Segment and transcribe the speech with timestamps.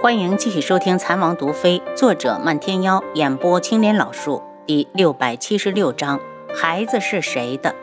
[0.00, 6.20] 欢迎继续收听《残王毒妃》，作者漫天妖，演播青莲老树，第六百七十六章：
[6.54, 7.74] 孩子是谁的？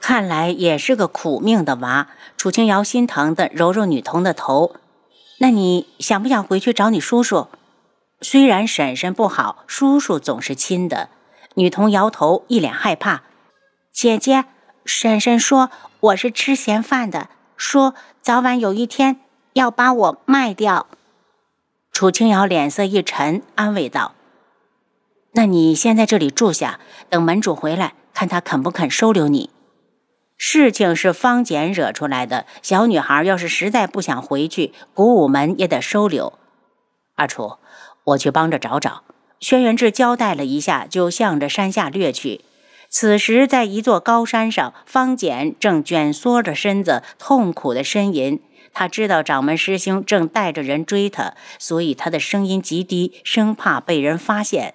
[0.00, 2.08] 看来也是个苦命的娃。
[2.38, 4.74] 楚清瑶心疼的揉揉女童的头。
[5.38, 7.48] 那你想不想回去找你叔叔？
[8.22, 11.10] 虽然婶婶不好，叔叔总是亲的。
[11.56, 13.24] 女童摇头，一脸害怕。
[13.92, 14.46] 姐姐，
[14.86, 15.68] 婶婶说
[16.00, 17.28] 我是吃闲饭的，
[17.58, 19.20] 说早晚有一天。
[19.54, 20.86] 要把我卖掉，
[21.92, 24.14] 楚清瑶脸色一沉，安慰道
[25.32, 29.50] ：“那你先在这里住下，等门主回来，看他肯不肯收留你。
[30.36, 36.38] 事情是方简惹出来的，小女孩要是实在不想回去，古武门也得收留。
[37.16, 37.56] 阿楚，
[38.04, 39.02] 我去帮着找找。”
[39.40, 42.40] 轩辕志交代了一下，就向着山下掠去。
[42.88, 48.40] 此时，在一座高山上，方简正蜷缩着身子，痛苦的呻吟。
[48.78, 54.74] 他知道掌门师兄正带着人追他，所以他的声音极低，生怕被人发现。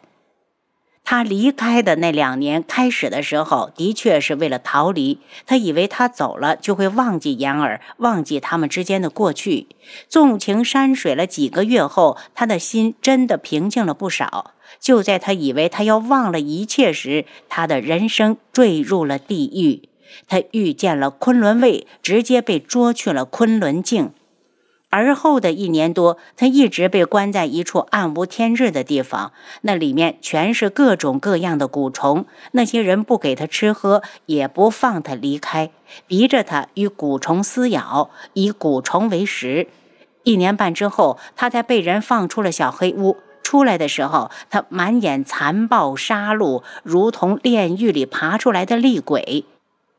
[1.05, 5.19] 他离开的那两年，开始的时候的确是为了逃离。
[5.45, 9.67] 他以为他走了就会忘记言儿，忘记他们之间的过去，
[10.09, 14.51] 纵情山水了几个月后，他的心真的平静了不少。
[14.81, 19.87] 就在他以为他要忘了一切时，他的人生坠入了地狱。
[20.27, 24.11] 他遇见了昆仑卫，直接被捉去了昆仑镜。
[24.89, 32.27] 而后的一年多，他一直被关在一处暗无天日的地方，那里面全是各种各样的蛊虫。
[32.51, 35.71] 那些人不给他吃喝，也不放他离开，
[36.05, 39.67] 逼着他与蛊虫撕咬，以蛊虫为食。
[40.21, 43.17] 一年半之后，他才被人放出了小黑屋。
[43.41, 49.45] 出来的时候，他满眼残暴杀戮，如同炼狱里爬出来的厉鬼。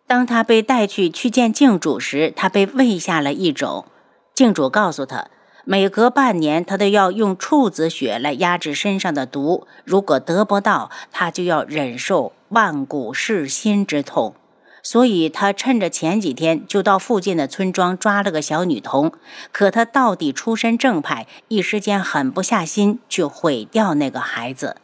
[0.07, 3.87] 当他被带去去见镜主时，他被喂下了一种。
[4.35, 5.29] 镜主告诉他，
[5.65, 14.35] 每隔半年他都要用处子血来压制身上的毒，如果得不到，他就要忍受万古噬心之痛。
[14.83, 19.13] 所以，他趁着前几天就到附近的村庄抓了个小女童。
[19.51, 24.77] 可他到底出身正派，一时间狠不下心去毁掉那个孩子。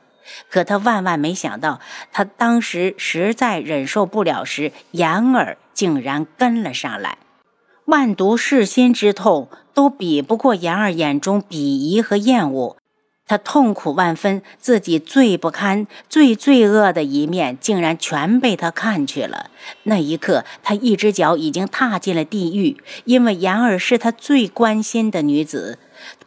[0.49, 1.81] 可他万万没想到，
[2.13, 7.19] 他当时实在忍受不了时，言儿竟然跟了上来。
[7.87, 12.77] 万毒噬心之痛都比不过言儿眼中鄙夷和厌恶，
[13.27, 19.51] 他痛苦万分，自己最不堪、最罪恶的一面竟然全被他看去了。
[19.85, 25.79] 那一刻，他一只脚已经踏进了地狱，因为言儿是他最关心的女子。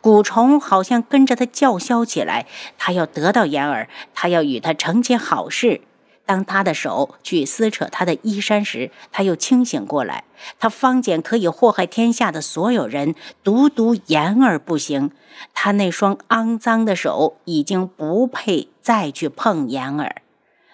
[0.03, 2.45] 蛊虫好像跟着他叫嚣起来，
[2.77, 5.79] 他要得到言儿，他要与他成结好事。
[6.25, 10.25] 当他的手去撕扯他的衣衫时，他又清醒过来。
[10.59, 15.11] 他方简可以祸害天下的所有人，独独言儿不行。
[15.53, 20.21] 他那双肮脏的手已经不配再去碰言儿。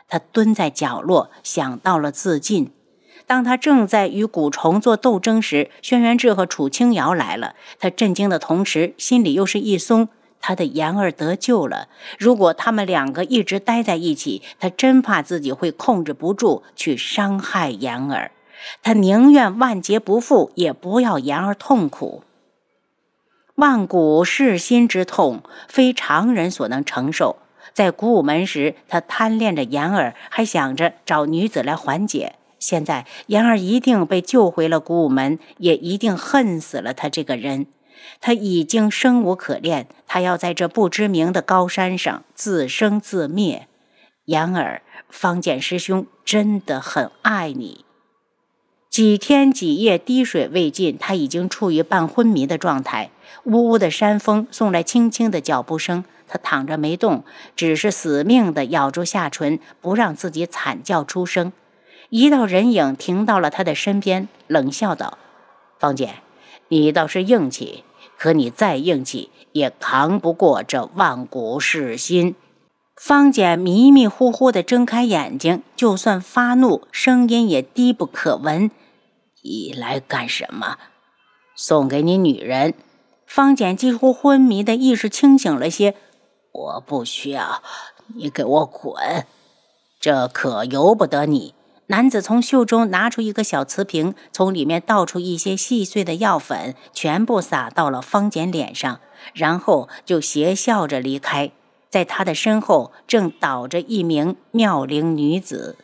[0.07, 2.71] 他蹲在角落，想到了自尽。
[3.29, 7.53] 当他正在与蛊虫做斗争时，轩辕志和楚清瑶来了。
[7.77, 10.09] 他震惊的同时，心里又是一松。
[10.41, 11.89] 他的言儿得救了。
[12.17, 18.31] 如果他们两个一直待在一起，他真怕自己会控制不住去伤害言儿。
[18.81, 22.23] 他宁愿万劫不复，也不要言儿痛苦。
[23.53, 27.35] 万古噬心之痛，非常人所能承受。
[27.73, 32.33] 在古武门时，他贪恋着言儿，还想着找女子来缓解。
[32.59, 37.67] 现在言儿一定被救回了古武门，也一定恨死了他这个人。
[38.21, 43.67] 他已经生无可恋，他要在这不知名的高山上自生自灭。
[44.25, 47.85] 言儿，方剑师兄真的很爱你。
[48.89, 53.11] 几天几夜滴水未进，他已经处于半昏迷的状态。
[53.43, 57.23] 呜呜的山风送来轻轻的脚步声，他躺着没动，
[57.55, 61.53] 只是死命地咬住下唇，不让自己惨叫出声。
[62.09, 65.17] 一道人影停到了他的身边，冷笑道
[65.79, 66.15] ：“方简，
[66.69, 67.83] 你倒是硬气，
[68.17, 72.35] 可你再硬气也扛不过这万古噬心。”
[72.99, 78.71] 方简迷迷糊糊地睁开眼睛，就算发怒，声音也低不可闻
[79.41, 80.77] ：“你来干什么？
[81.55, 82.73] 送给你女人。”
[83.25, 85.95] 方简几乎昏迷的意识清醒了些
[86.51, 87.61] ：“我不需要，
[88.15, 89.27] 你给我滚！
[89.99, 91.53] 这可由不得你。”
[91.91, 98.99] 男子从袖中拿出一个小瓷瓶，从里面倒出一些细碎的药粉，全部撒到了方简脸上，
[99.33, 101.51] 然后就邪笑着离开。
[101.89, 105.77] 在他的身后，正倒着一名妙龄女子。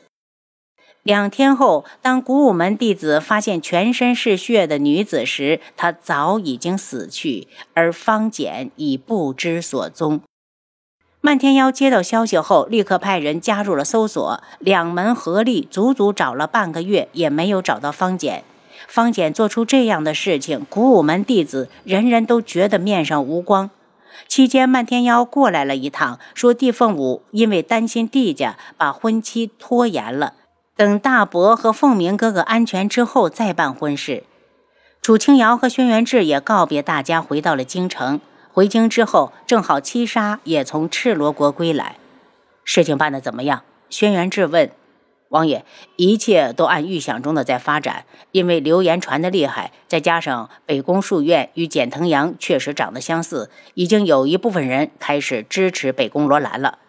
[1.01, 10.21] 两天后，当古武门弟子发现全身是血的女子时，她早已经死去，而方简已不知所踪。
[11.25, 18.43] 漫天妖接到消息后，立刻派人加入了搜索，两门合力，足足找了半个月，也没有找到方简。
[18.87, 23.71] 方简做出这样的事情，古武门弟子人人都觉得面上无光。
[24.27, 30.33] 期间，漫天妖过来了一趟，说帝凤舞因为担心帝家，把婚期拖延了。
[30.75, 34.25] 等大伯和凤鸣哥哥安全之后再办婚事。
[35.01, 38.21] 楚清瑶和轩辕志也告别大家，回到了京城。
[38.55, 41.97] 回京之后，正好七杀也从赤罗国归来。
[42.63, 43.63] 事情办得怎么样？
[43.89, 44.71] 轩辕志问
[45.27, 45.65] 王爷。
[45.97, 48.05] 一切都按预想中的在发展。
[48.31, 56.79] 因为流言传得厉害，再加上北宫书院与简藤阳确实长得相似，已经有一部分人开始支持北宫罗兰了。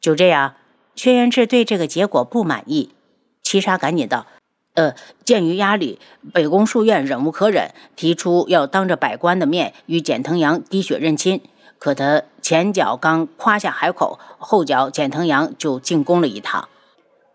[0.00, 0.54] 就这样，
[0.94, 2.94] 轩辕志对这个结果不满意。
[3.42, 4.28] 七杀赶紧道
[4.74, 4.94] ：“呃，
[5.24, 6.00] 鉴于压力，
[6.32, 11.40] 北宫书院忍无可忍，提出要当着百官的面与简藤阳滴血认亲。
[11.78, 16.68] 可他前脚刚夸下海口，后脚简藤阳就进宫了一趟。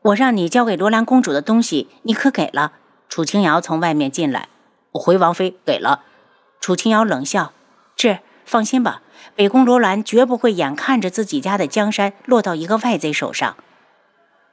[0.01, 2.73] 我让你交给罗兰公主的东西，你可给了？”
[3.07, 4.49] 楚清瑶从外面进来，
[4.91, 6.03] 我回王妃给了。
[6.59, 7.53] 楚清瑶冷笑
[7.95, 9.01] ：“是，放心吧，
[9.35, 13.55] 北宫罗兰绝不会眼看着自己家的江山落到一个外贼手上。”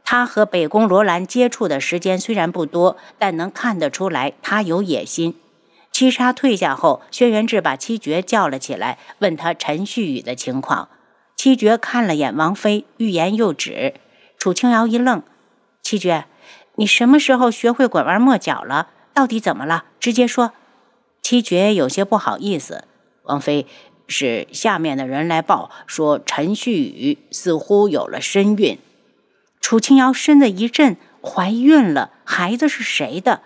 [0.08, 5.34] 他和北宫罗兰接触的时间虽然不多，但能看得出来他有野心。
[5.90, 10.88] 七杀退下后，轩辕志把七绝叫了起来，问他陈旭宇的情况。
[11.34, 13.94] 七绝看了眼王妃，欲言又止。
[14.38, 15.24] 楚清瑶一愣
[15.82, 16.26] ：“七绝，
[16.76, 18.90] 你什么时候学会拐弯抹角了？
[19.12, 19.86] 到底怎么了？
[19.98, 20.52] 直接说。”
[21.20, 22.84] 七绝有些不好意思
[23.24, 23.66] ：“王妃，
[24.06, 28.78] 是下面的人来报说，陈旭宇似乎有了身孕。”
[29.66, 33.40] 楚清瑶身子一震，怀孕了，孩子是谁的？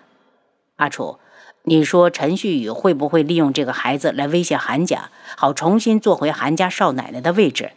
[0.75, 1.17] 阿楚，
[1.63, 7.71] 你说陈旭宇会不会利用这个孩子来威胁韩家，好重新坐回韩家少奶奶的位置？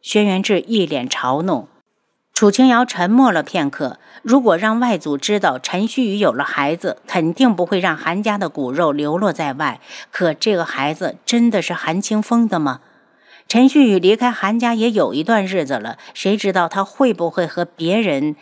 [0.00, 1.68] 轩辕志一脸嘲弄。
[2.32, 3.98] 楚清瑶沉默了片刻。
[4.22, 9.78] 如果让外祖知道陈旭宇有了孩子，肯定不会让韩家的骨肉流落在外。
[10.10, 12.80] 可这个孩子真的是韩清风的吗？
[13.50, 18.36] 陈旭宇离开韩家也有一段日子了，谁知道他会不会和别人？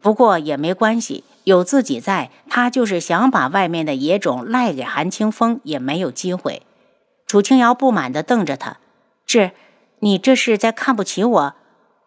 [0.00, 6.62] 不过也没关系，有自己在，他就是想把外面的野种赖给韩清风也没有机会。
[7.28, 8.78] 楚清瑶不满地瞪着他
[9.24, 9.52] ：“志，
[10.00, 11.54] 你这是在看不起我？”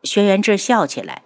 [0.04, 1.22] 轩辕志笑起来：“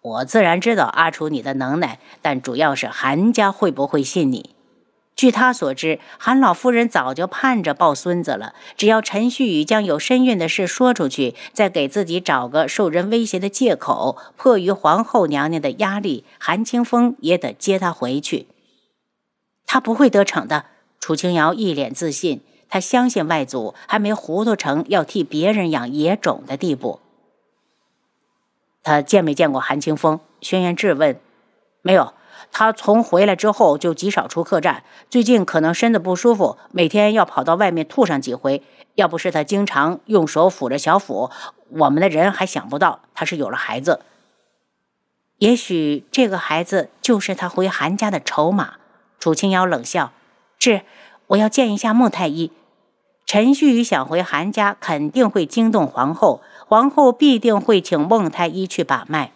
[0.00, 4.54] 我自然知道阿楚你的能耐，但主要是韩家会不会信你。”
[5.14, 8.54] 据他所知，韩老夫人早就盼着抱孙子了。
[8.76, 18.48] 只要陈旭宇将有身孕的事说出去，再给自己找个受人威胁的借口，迫于皇后娘娘的压力，韩清风也得接他回去。
[19.66, 20.64] 他不会得逞的。
[20.98, 27.00] 楚清瑶一脸自信，他相信外祖还没糊涂成要替别人养野种的地步。
[28.82, 30.18] 他见没见过韩清风？
[30.40, 31.20] 轩辕质问。
[31.82, 32.14] 没有。
[32.50, 38.62] 他从回来之后就极少出客栈，最近可能身子不舒服，每天要跑到外面吐上几回。
[38.94, 41.30] 要不是他经常用手抚着小腹，
[41.70, 44.00] 我们的人还想不到他是有了孩子。
[45.38, 48.74] 也许这个孩子就是他回韩家的筹码。
[49.18, 50.12] 楚清瑶冷笑
[50.58, 50.82] ：“是，
[51.28, 52.52] 我要见一下孟太医。
[53.24, 59.32] 陈旭宇想回韩家，肯定会惊动皇后，皇后必定会请孟太医去把脉。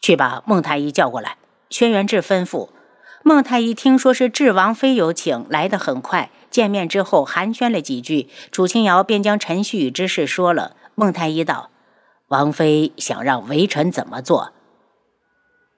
[0.00, 1.36] 去把孟太医叫过来。”
[1.70, 2.70] 轩辕志吩咐
[3.22, 6.30] 孟太医，听说是智王妃有请，来得很快。
[6.50, 10.76] 见面之后寒暄了几句，楚清瑶便将陈旭宇之事说了。
[10.94, 11.68] 孟太医道
[12.28, 14.52] ：“王妃想让微臣怎么做？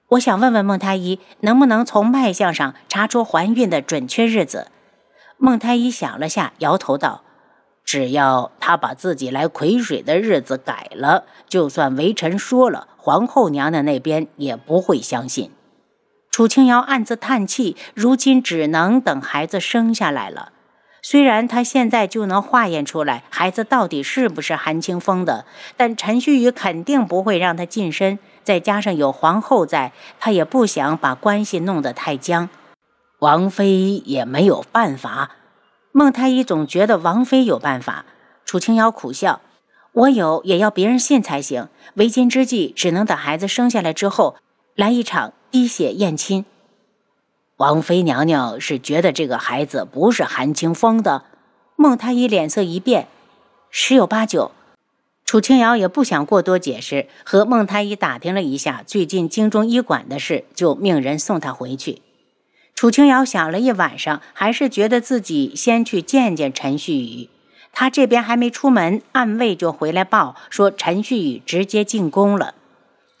[0.09, 4.67] 我想问问孟太医，能不能从脉象上查出怀孕的准确日子？”
[5.37, 7.23] 孟太医想了下，摇头道
[7.83, 15.51] ：“只要他把自己来癸水的日子改了，就算微臣说了，皇后娘娘那边也不会相信。”
[16.31, 20.53] 楚清瑶暗自叹气，如今只能等孩子生下来了。
[21.01, 25.45] 虽然他现在就能化验出来孩子到底是不是韩清风的，
[25.75, 28.17] 但陈旭宇肯定不会让他近身。
[28.43, 32.47] 再加上有皇后在，他也不想把关系弄得太僵。
[33.19, 35.31] 王妃也没有办法。
[35.91, 38.05] 孟太医总觉得王妃有办法。
[38.45, 39.41] 楚清瑶苦笑
[39.91, 41.67] ：“我有，也要别人信才行。
[41.95, 44.37] 为今之计，只能等孩子生下来之后，
[44.75, 46.45] 来一场。”滴血验亲，
[47.57, 51.25] 王妃娘娘是觉得这个孩子不是韩清风的。
[51.75, 53.09] 孟太医脸色一变，
[53.69, 54.51] 十有八九。
[55.25, 62.01] 楚清瑶也不想过多解释，和孟太医打听了一下最近京中医馆的事，就命人送他回去。
[62.73, 67.27] 楚清瑶想了一晚上，还是觉得自己先去见见陈旭宇。
[67.73, 72.55] 他这边还没出门，暗卫就回来报说陈旭宇直接进宫了。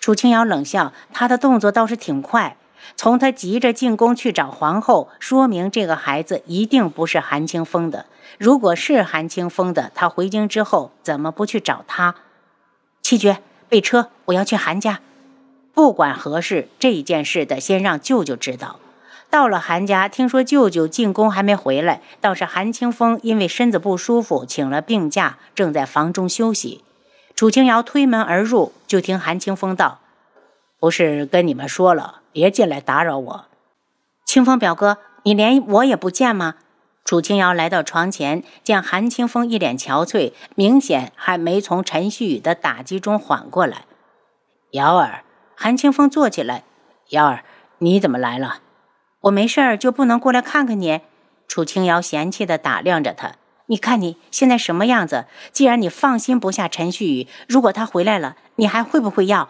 [0.01, 2.57] 楚清瑶冷笑，他的动作倒是挺快。
[2.95, 8.07] 从他急着进宫去找皇后，说明这个孩子一定不是韩清风的。
[8.39, 12.15] 如果是韩清风的，他回京之后怎么不去找他？
[13.03, 13.37] 七绝，
[13.69, 15.01] 备车，我要去韩家。
[15.71, 18.79] 不管何事，这一件事得先让舅舅知道。
[19.29, 26.83] 到了韩家，听说舅舅进宫还没回来，倒是韩清风因为身子不舒服，请了病假，正在房中休息。
[27.41, 29.97] 楚清瑶推门而入，就听韩清风道
[30.77, 33.45] ：“不是跟你们说了？”别进来打扰我，
[34.23, 36.57] 清风表哥，你连我也不见吗？
[37.03, 43.85] 楚清瑶来到床前，见韩清风一脸憔悴，明显还没从陈旭宇的打击中缓过来。
[44.73, 45.23] 瑶儿，
[45.55, 46.63] 韩清风坐起来，
[47.09, 47.43] 瑶儿，
[47.79, 48.59] 你怎么来了？
[49.21, 51.01] 我没事儿，就不能过来看看你？
[51.47, 53.31] 楚清瑶嫌弃地打量着他，
[53.71, 55.27] 你看你现在什么样子？
[55.53, 59.47] 既然你放心不下陈旭宇，如果他回来了，你还会不会要？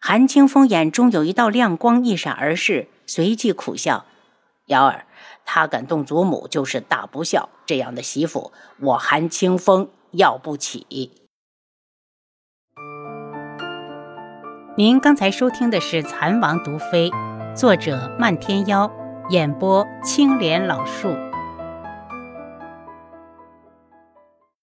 [0.00, 4.04] 韩清风眼中有一道亮光一闪而逝，随即苦笑
[4.66, 5.06] ：“瑶儿，
[5.44, 7.48] 他敢动祖母，就是大不孝。
[7.64, 11.12] 这样的媳妇，我韩清风要不起。”
[14.76, 17.08] 您刚才收听的是《蚕王毒妃》，
[17.54, 18.90] 作者漫天妖，
[19.28, 21.14] 演播青莲老树。